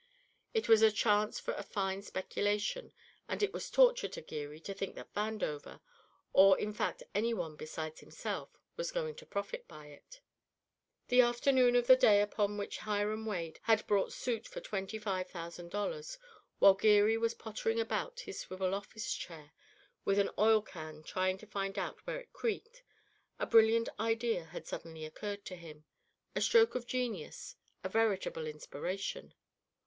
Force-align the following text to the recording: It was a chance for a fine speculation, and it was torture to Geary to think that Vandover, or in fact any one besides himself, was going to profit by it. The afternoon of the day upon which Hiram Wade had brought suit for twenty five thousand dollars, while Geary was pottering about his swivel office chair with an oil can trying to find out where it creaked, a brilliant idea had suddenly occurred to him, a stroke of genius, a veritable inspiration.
It 0.55 0.67
was 0.67 0.81
a 0.81 0.91
chance 0.91 1.37
for 1.39 1.53
a 1.53 1.61
fine 1.61 2.01
speculation, 2.01 2.91
and 3.29 3.43
it 3.43 3.53
was 3.53 3.69
torture 3.69 4.07
to 4.07 4.21
Geary 4.23 4.59
to 4.61 4.73
think 4.73 4.95
that 4.95 5.13
Vandover, 5.13 5.79
or 6.33 6.57
in 6.57 6.73
fact 6.73 7.03
any 7.13 7.35
one 7.35 7.55
besides 7.55 7.99
himself, 7.99 8.49
was 8.75 8.91
going 8.91 9.13
to 9.17 9.27
profit 9.27 9.67
by 9.67 9.89
it. 9.89 10.19
The 11.09 11.21
afternoon 11.21 11.75
of 11.75 11.85
the 11.85 11.95
day 11.95 12.19
upon 12.19 12.57
which 12.57 12.79
Hiram 12.79 13.27
Wade 13.27 13.59
had 13.61 13.85
brought 13.85 14.11
suit 14.11 14.47
for 14.47 14.59
twenty 14.59 14.97
five 14.97 15.29
thousand 15.29 15.69
dollars, 15.69 16.17
while 16.57 16.73
Geary 16.73 17.15
was 17.15 17.35
pottering 17.35 17.79
about 17.79 18.21
his 18.21 18.39
swivel 18.39 18.73
office 18.73 19.13
chair 19.13 19.51
with 20.03 20.17
an 20.17 20.31
oil 20.39 20.63
can 20.63 21.03
trying 21.03 21.37
to 21.37 21.45
find 21.45 21.77
out 21.77 22.07
where 22.07 22.19
it 22.19 22.33
creaked, 22.33 22.81
a 23.37 23.45
brilliant 23.45 23.87
idea 23.99 24.45
had 24.45 24.65
suddenly 24.65 25.05
occurred 25.05 25.45
to 25.45 25.55
him, 25.55 25.85
a 26.35 26.41
stroke 26.41 26.73
of 26.73 26.87
genius, 26.87 27.55
a 27.83 27.89
veritable 27.89 28.47
inspiration. 28.47 29.35